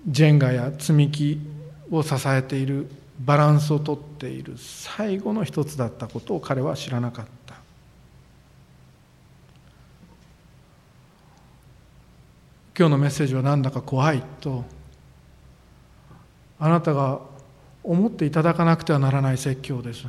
[0.08, 1.40] ジェンガや積み木
[1.90, 7.56] を支えているバランスをとっている最後の一つだったことを彼は知らなかった。
[12.78, 14.64] 今日のメッセージはなんだか怖いと
[16.60, 17.20] あなたが
[17.90, 20.06] 思っていただかなくてはならない説教です。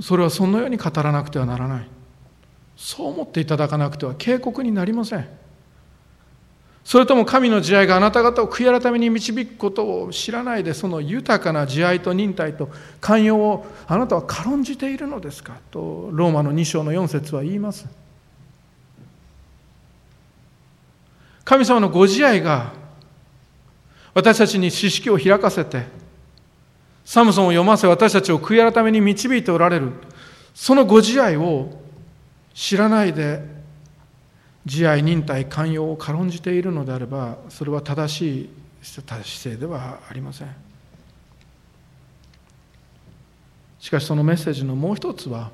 [0.00, 1.86] それはそのように語らなくてはならない。
[2.76, 5.28] そう思っていただかなくては警告になりません。
[6.82, 12.70] それとも神の慈愛があなた方を悔い改めに導くことを知らないでその豊かな慈愛と忍耐と
[13.02, 15.58] 寛容をあなたは軽んじているのですか？
[15.70, 17.86] とローマの2章の4節は言います。
[21.44, 22.79] 神様のご自愛が
[24.12, 25.84] 私たちに知識を開かせて
[27.04, 29.92] サムソンを読ませ私たちを悔い改めに導いておられる。
[30.54, 31.80] そのご自愛を
[32.54, 33.42] 知らないで
[34.66, 38.50] 慈愛忍耐寛容を軽んじているのであればそれは正しい
[38.82, 40.48] 姿勢ではありません。
[43.78, 45.50] しかしそのメッセージのもう一つは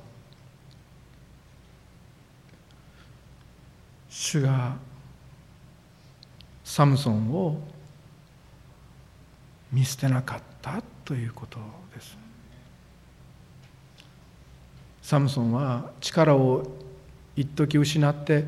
[4.10, 4.76] 主が
[6.64, 7.60] サムソンを
[9.72, 11.58] 見捨てなかったということ
[11.94, 12.16] です。
[15.02, 16.66] サムソンは力を
[17.36, 18.44] 一時失って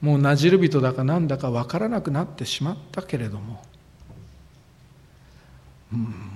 [0.00, 3.62] もうなじる人だかなんだか分からなくなってしまったけれども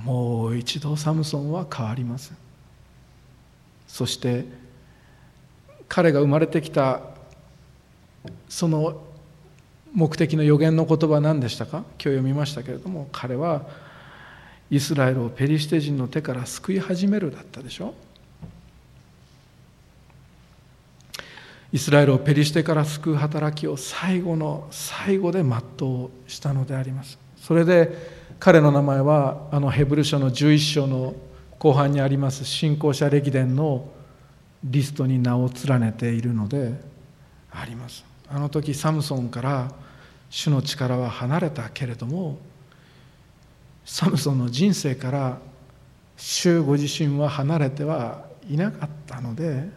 [0.05, 2.33] もう一度サムソンは変わります。
[3.87, 4.47] そして
[5.89, 7.03] 彼が生まれてきた
[8.49, 9.03] その
[9.93, 11.79] 目的の予言の言葉は何でしたか？
[11.79, 13.67] 今日読みましたけれども彼は
[14.73, 17.93] イスラエルをペリシテ人の手から救い始めるだったでしょ？
[21.71, 25.61] イスラエルをペリシテから救う働きを最後の最後で全
[26.27, 27.19] うしたのであります。
[27.37, 27.95] それで
[28.41, 31.15] 彼の名前はあのヘブル書の11章の
[31.59, 33.87] 後半にあります信仰者歴伝の
[34.65, 36.81] リストに名を連ねているので
[37.51, 38.07] あります。
[38.27, 39.71] あの時サムソンから
[40.31, 42.39] 主の力は離れたけれども
[43.85, 45.38] サムソンの人生から
[46.16, 49.68] 主ご自身は離れてはいなかったので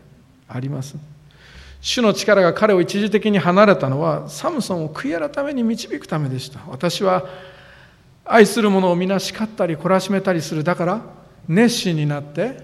[0.47, 0.95] あります。
[1.81, 6.59] 主の力が彼を一時的に離れたのはサムソンを悔い改めに導くためでした。
[6.67, 7.25] 私は
[8.25, 11.01] 愛する者を皆叱ったり懲らしめたりするだから
[11.47, 12.57] 熱心になって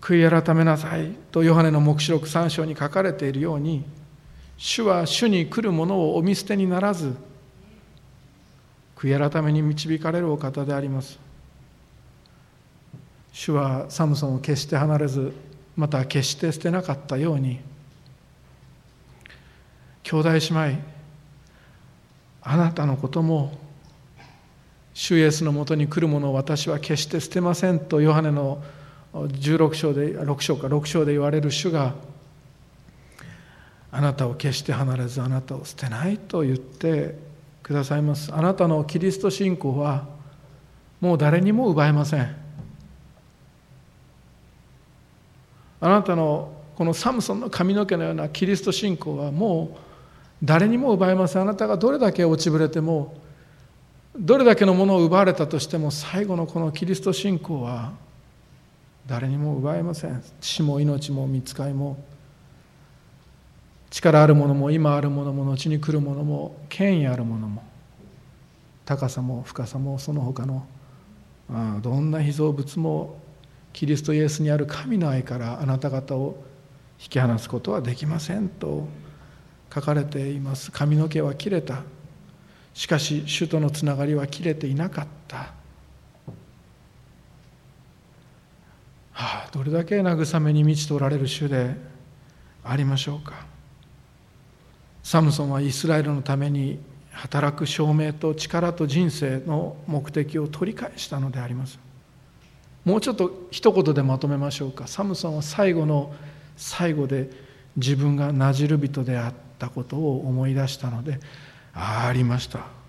[0.00, 3.84] 悔い改めなさいとヨハネの黙示録3章に書かれているように
[4.56, 7.16] 主は主に来る者をお見捨てにならず
[9.02, 11.18] 悔い改めに導かれるお方であります。
[13.32, 15.32] 主はサムソンを決して離れず
[15.74, 17.60] また決して捨てなかったように
[20.02, 20.78] 兄弟姉妹
[22.42, 23.58] あなたのことも
[24.92, 28.62] 主イエスのもとに来るものを私は決して捨てませんとヨハネの
[29.14, 31.94] 16章で6章か6章で言われる主が
[33.90, 37.31] あなたを決して離れずあなたを捨てないと言って
[37.62, 38.32] くださいます。
[38.34, 40.06] あなたのキリスト信仰は
[41.00, 42.36] もう誰にも奪えません。
[45.80, 51.42] あなたのこのサムソンの髪の毛のようなキリスト信仰はもう誰にも奪えません。
[51.42, 53.14] あなたがどれだけ落ちぶれても
[54.16, 57.92] どれだけのものを奪われたとしても最後のこのキリスト信仰は
[59.06, 60.22] 誰にも奪えません。
[60.40, 61.96] 死も命も見つかりも
[63.92, 67.62] 力あるものも今あるものも後に来るものも権威あるものも
[68.86, 70.66] 高さも深さもその他の
[71.82, 73.18] どんな被造物も
[73.74, 76.42] キリストイエスにある神の愛からあなた方を
[76.98, 78.88] 引き離すことはできませんと
[79.72, 80.70] 書かれています。
[80.70, 81.82] 髪の毛は切れた。
[82.74, 85.36] しかし主とのつながりは切れていなかった。
[85.36, 85.52] は
[89.12, 91.74] あどれだけ慰めに満ちておられる主で
[92.64, 93.52] ありましょうか。
[95.02, 96.78] サムソンはイスラエルのために
[97.10, 101.78] 働く証明と力と人生の目的を取り返したのであります。
[102.84, 104.86] もうちょっと一言でまとめましょうか。
[104.86, 106.14] サムソンは最後の
[106.56, 107.30] 最後で
[107.76, 111.20] 自分がなじる人であったことを思い出したので
[111.74, 112.81] ああありました。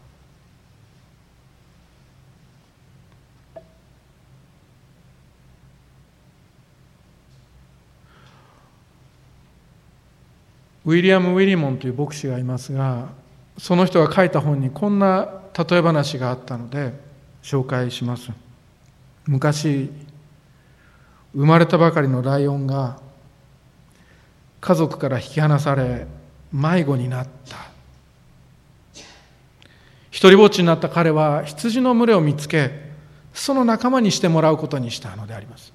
[10.86, 13.08] ウィリアム・ウィリモンという牧師がいますが
[13.58, 16.94] その人が書いた本にこんな例え話があったので
[17.42, 18.32] 紹介します。
[19.26, 19.92] 昔
[21.34, 23.00] 生まれたばかりのライオンが
[24.60, 26.08] 家族から引き離され
[26.52, 27.58] 迷子になった。
[30.12, 32.92] 一りぼっちになった彼は羊の群れを見つけ
[33.34, 35.74] その仲間にしてもらうことにしたのであります。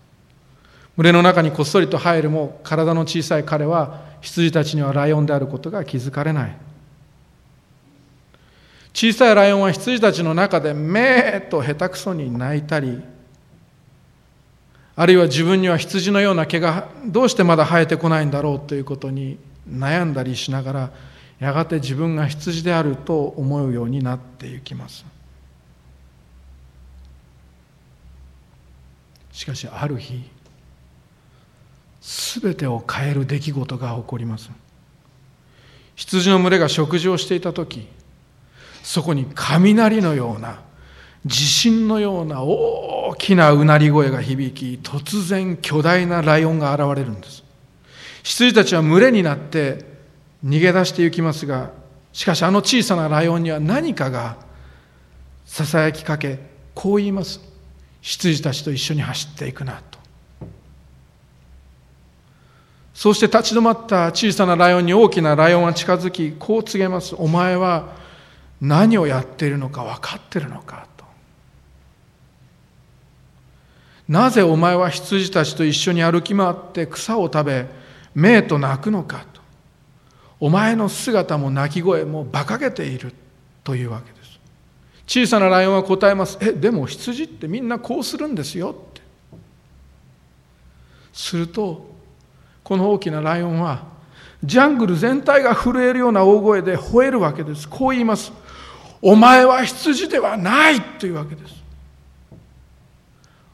[0.96, 6.56] 群れの中にこっそりと入るも体の小さい彼は羊たちにはライオンであることが気づかれない。
[8.92, 13.00] 小さいライオンは羊たちの中でめーと下手くそに泣いたり
[14.96, 19.38] あるいは自分には羊のような毛がどうしてまだ生えてこないんだろうということに
[19.70, 20.90] 悩んだりしながら
[21.38, 25.04] やがて自分が羊であると思うようになっていきます。
[29.30, 30.28] しかしある日
[32.08, 34.50] 全てを変える出来事が起こります。
[35.94, 37.88] 羊の群れが食事をしていた時
[38.82, 40.60] そこに雷のような
[41.26, 47.44] 地震のような大きなうなり声が響き突然巨大なライオンが現れるんです。
[48.22, 49.84] 羊たちは群れになって
[50.44, 51.72] 逃げ出していきますが
[52.12, 54.38] しかしあの小さなライオンには何かが
[55.44, 56.38] ささやきかけ
[56.74, 57.40] こう言います。
[58.00, 59.97] 羊たちと一緒に走っていくなと。
[62.98, 67.14] そして立ち止まった小さなライオンに大きなライオンが近づき、こう告げます。
[67.16, 67.94] お前は
[68.60, 71.04] 何をやっているのか分かっているのかと。
[74.08, 77.68] なぜお前は羊たちと一緒に歩き回って草を食べ、
[78.16, 79.40] 目と泣くのかと。
[80.40, 83.14] お前の姿も鳴き声も馬鹿げている
[83.62, 84.40] というわけです。
[85.06, 86.36] 小さなライオンは答えます。
[86.40, 89.00] え、でも羊ってみんなこうするんですよって。
[91.12, 91.96] すると、
[92.68, 93.82] この大きなライオンは
[94.44, 97.66] ジャングル全体が震えるような大声で吠えるわけです。
[97.66, 98.30] こう言います。
[99.00, 101.54] お前は羊ではないというわけです。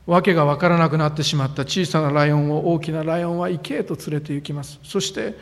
[0.05, 4.81] 訳が分からなくなってしまった小さなライオンを大きなライオンは池へと連れて行きます。
[4.83, 5.39] そして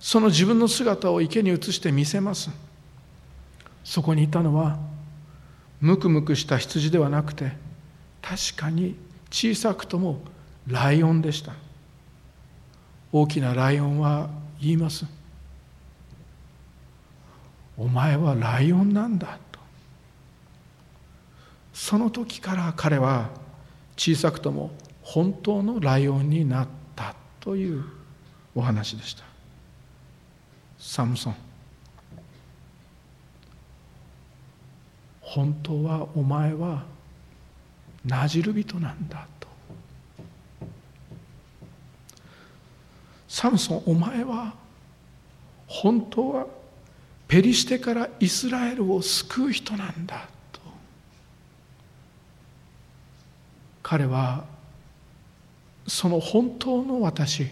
[0.00, 2.50] その自分の姿を池に移して見せます。
[3.84, 4.78] そこにいたのは
[5.80, 7.52] ムクムクした羊ではなくて
[8.20, 8.96] 確かに
[9.30, 10.22] 小さくとも
[10.66, 11.52] ライオンでした。
[13.12, 15.04] 大きなライオンは言います。
[17.76, 19.60] お前はライオンなんだと。
[21.74, 23.30] その時から彼は
[23.96, 24.70] 小さくとも
[25.02, 27.84] 本当のライオンになったという
[28.54, 29.24] お話でした。
[30.78, 31.36] サムソン。
[35.20, 36.84] 本当はお前は
[38.04, 39.26] なじる人なんだ
[43.32, 44.52] サムソンお前は
[45.66, 46.46] 本当は
[47.26, 50.60] ペリシテからイスラエルを救う人なんだと。
[53.82, 54.44] 彼は
[55.86, 57.46] その本当の私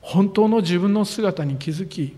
[0.00, 2.16] 本当の自分の姿に気づき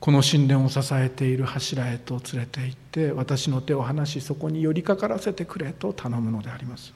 [0.00, 6.92] この神殿を支えている柱へと連れて行って私の手を離しそこに寄りかからせてくれと頼むのであります。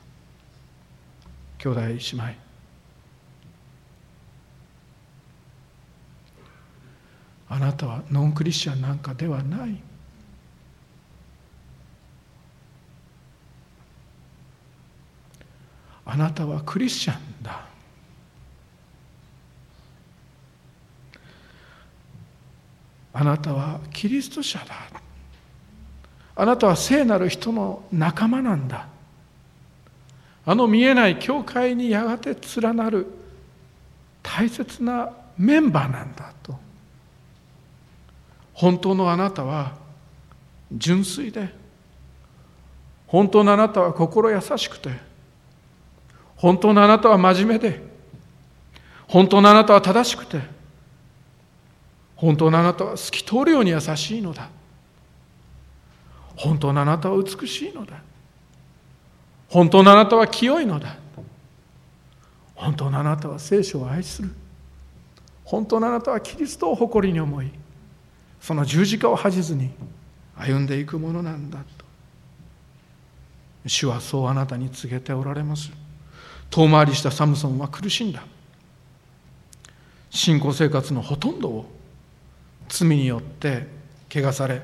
[1.59, 2.52] 兄弟姉妹
[7.53, 9.77] あなたはノンクリスチャンなんかではない。
[16.07, 17.67] あなたはクリスチャンだ。
[23.13, 24.75] あなたはキリスト者だ。
[26.35, 28.87] あなたは聖なる人の仲間なんだ。
[30.47, 33.09] あの見えない教会にやがて連なる
[34.23, 36.72] 大切なメンバーなんだと。
[38.63, 39.73] 本当のあなたは
[40.71, 41.53] 純粋で
[43.09, 44.91] 本当のあなたは心優しくて
[46.37, 47.83] 本当のあなたは真面目で
[49.09, 50.41] 本当のあなたは正しくて
[52.15, 54.49] 本当のあなたは透き通るように優しいのだ。
[56.37, 58.01] 本当のあなたは美しいのだ。
[59.49, 60.95] 本当のあなたは清いのだ。
[62.55, 64.33] 本当のあなたは聖書を愛する。
[65.43, 67.51] 本当のあなたはキリストを誇りに思い
[68.43, 69.71] その十字架を恥じずに
[70.37, 71.85] 歩んでいくものなんだと。
[73.67, 75.71] 主はそうあなたに告げておられます。
[76.51, 78.25] 遠回りしたサムソンは苦しんだ。
[80.11, 81.67] 信仰生活のほとんどを
[82.69, 83.67] 罪によって
[84.11, 84.61] 汚され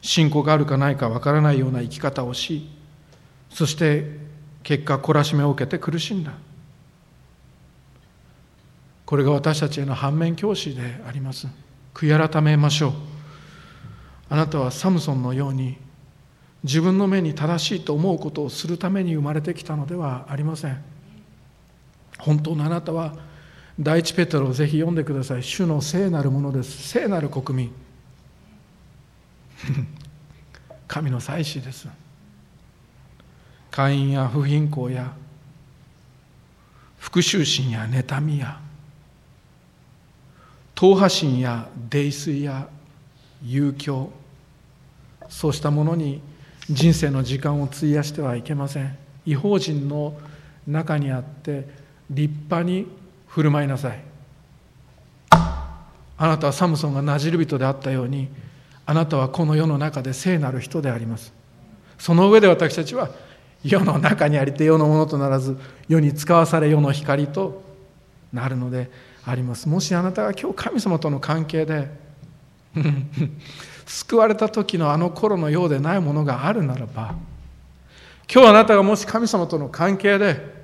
[0.00, 2.68] 信仰があるかないかわからないような生き方をし
[3.50, 4.18] そして
[4.62, 6.32] 結果懲らしめを受けて苦しんだ。
[9.06, 11.48] これが私たちへの反面教師であります。
[11.96, 12.92] 悔い改めましょう。
[14.28, 15.78] あなたはサムソンのように
[16.62, 20.84] 自分の目に正しいと思うことをするために生まれてきたのではありません。
[22.18, 23.14] 本当のあなたは
[23.80, 25.42] 第一ペテロをぜひ読んでください。
[25.42, 26.88] 主の聖なるものです。
[26.88, 27.72] 聖なる国民。
[30.86, 31.88] 神の祭司です。
[33.70, 35.14] 会員や不貧困や
[36.98, 38.60] 復讐心や妬みや
[40.76, 42.68] 党派心や泥酔や
[43.42, 44.10] 遊興
[45.28, 46.20] そうしたものに
[46.68, 48.96] 人生の時間を費やしてはいけません。
[49.24, 50.14] 違法人の
[50.66, 51.66] 中にあって
[52.10, 52.86] 立派に
[53.26, 54.00] 振る舞いなさい。
[55.30, 58.28] あなたはサムソンがなじる人であったように
[58.84, 61.32] あなたはこの世の中で聖なる人であります。
[61.98, 63.08] その上で私たちは
[63.64, 65.58] 世の中にありて世のものとならず
[65.88, 67.62] 世に使わされ世の光と
[68.30, 68.90] なるので
[69.26, 69.68] あります。
[69.68, 71.90] もしあなたが今日神様との関係で
[73.84, 77.14] 救われた時のあの頃のようでないものがあるならば
[78.32, 80.54] 今日あなたがもし神様との関係で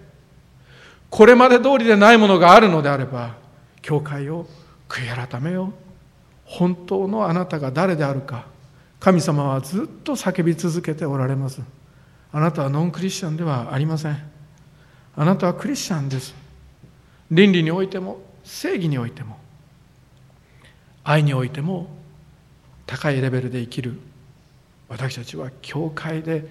[1.11, 3.35] これまで通りでないものがあるのであれば
[3.81, 4.47] 教会を
[4.89, 5.73] 悔い改めよう。
[6.45, 8.45] 本当のあなたが誰であるか
[9.01, 11.61] 神様はずっと叫び続けておられます。
[12.31, 14.19] あなたはノンクリスチャンではありません。
[15.17, 16.35] あなたはクリスチャンです。
[17.31, 19.39] 倫理においても正義においても
[21.05, 21.89] 愛においても
[22.87, 23.99] 高いレベルで生きる
[24.89, 26.47] 私たちは教会で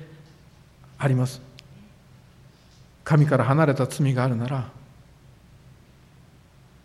[0.97, 1.41] あります。
[3.03, 4.69] 神から離れた罪があるなら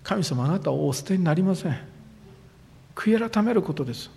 [0.03, 1.79] 神様あなたをお捨てになりません。
[2.95, 4.11] 悔い改めることです。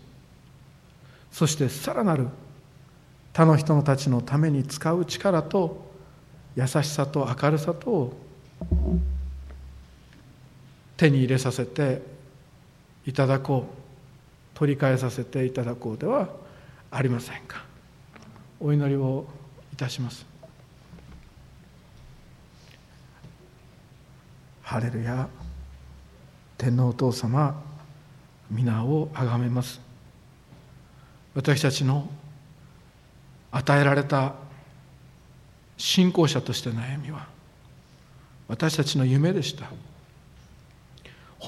[1.31, 2.27] そしてさらなる
[3.33, 5.89] 他の人たちのために使う力と
[6.55, 8.13] 優しさと明るさと
[10.99, 12.01] 手に入れさせて
[13.05, 13.79] いただこう。
[14.53, 16.27] 取り返させていただこうでは
[16.91, 17.63] ありませんか。
[18.59, 19.25] お祈りを
[19.71, 20.25] いたします。
[24.61, 25.29] ハレルヤ。
[26.57, 27.63] 天皇お父様。
[28.51, 29.79] 皆をあがめます。
[31.33, 32.09] 私たちの
[33.51, 34.33] 与えられた
[35.77, 37.25] 信仰者としての歩みは
[38.49, 39.71] 私たちの夢でした。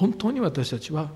[0.02, 1.08] 本当に私たちは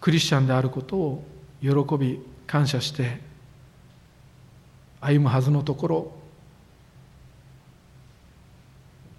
[0.00, 1.24] クリスチャンであることを
[1.60, 1.68] 喜
[1.98, 3.20] び感謝して
[4.98, 6.12] 歩むはずのところ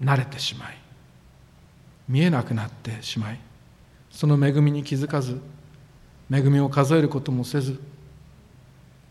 [0.02, 0.78] 慣れてしまい
[2.10, 3.40] 見えなくなってしまい
[4.10, 5.40] その恵みに気づかず
[6.32, 7.80] 恵みを数えることもせず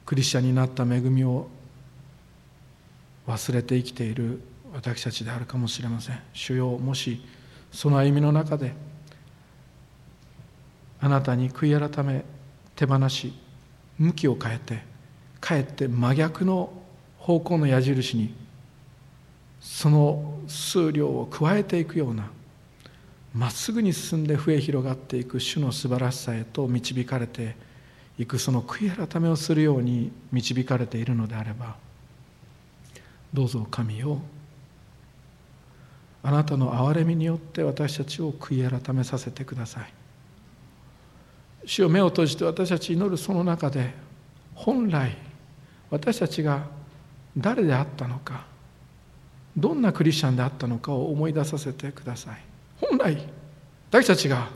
[0.04, 1.46] クリスチャンになった恵みを
[3.28, 4.40] 忘れて生きている
[4.74, 6.20] 私たちであるかもしれません。
[6.32, 7.24] 主よもし
[7.70, 8.74] その歩みの中で
[11.00, 12.24] あなたに悔い改め
[12.74, 13.32] 手放し
[13.98, 14.82] 向きを変えて
[15.40, 16.72] かえって真逆の
[17.18, 18.34] 方向の矢印に
[19.60, 22.30] その数量を加えていくような
[23.34, 27.56] まっすぐに進んで増え広がっていく主の素晴らしさへと導かれて
[28.18, 31.76] いくその悔い改めをするように導かれているのであれば
[33.34, 34.20] どうぞ神を
[36.22, 40.05] あなたの憐れみによって私たちを悔い改めさせてください。
[41.66, 43.92] 主を目を閉じて私たち祈るその中で
[44.54, 45.16] 本来
[45.90, 46.66] 私たちが
[47.36, 48.46] 誰であったのか
[49.56, 52.36] どんなクリスチャンであったのかを思い出させてください。
[52.80, 53.18] 本来
[53.90, 54.48] 私たちが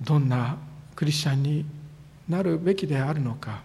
[0.00, 0.56] どんな
[0.94, 1.64] クリスチャンに
[2.28, 3.62] なるべきであるのか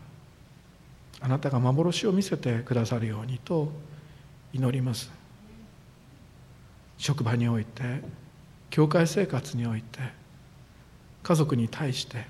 [1.19, 3.71] あなたが幻を見せてくださるようにと
[4.53, 5.11] 祈ります。
[6.97, 8.01] 職場において
[8.69, 9.99] 教会生活において
[11.23, 12.25] 家族に対して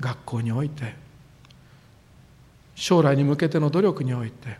[0.00, 0.94] 学校において
[2.74, 4.58] 将来に向けての努力において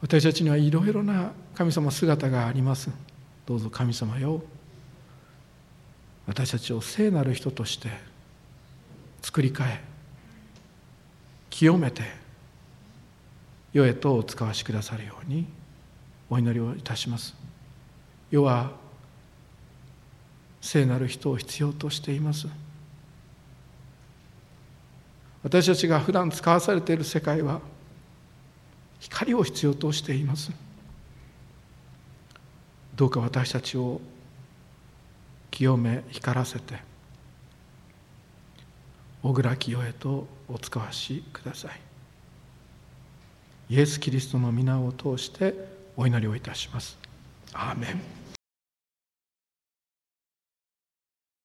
[0.00, 2.90] 私たちにはいろいろな神様姿があります。
[3.46, 4.42] どうぞ神様よ。
[6.26, 7.88] 私たちを聖なる人として
[9.22, 9.80] 作り変え
[11.50, 12.02] 清めて
[13.72, 15.46] 世へとお使わしくださるように
[16.30, 17.34] お祈りをいたします。
[18.30, 18.72] 世は
[20.60, 22.48] 聖なる人を必要としています。
[25.42, 27.60] 私たちが普段使わされている世界は
[29.00, 30.52] 光を必要としています。
[32.94, 34.00] どうか私たちを
[35.50, 36.76] 清め光らせて
[39.22, 41.80] 小倉清へとお使わしください。
[43.70, 45.54] イエス・キリストの皆を通して
[45.96, 46.98] お祈りをいたします。
[47.52, 48.21] アーメン。